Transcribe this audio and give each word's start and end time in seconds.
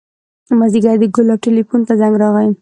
مازديګر 0.59 0.95
د 1.01 1.03
ګلاب 1.15 1.39
ټېلفون 1.43 1.81
ته 1.87 1.93
زنګ 1.99 2.15
راغى. 2.21 2.47